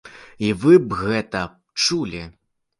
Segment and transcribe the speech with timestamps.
[0.47, 1.45] І вы б гэта
[1.85, 2.27] чулі!